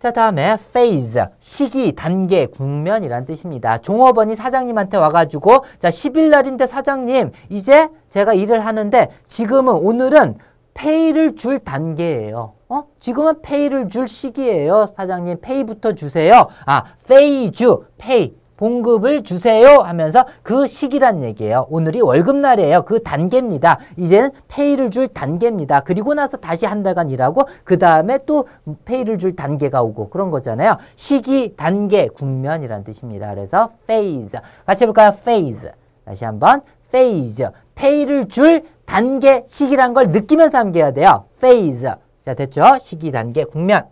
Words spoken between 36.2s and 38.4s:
한번 phase. 페이를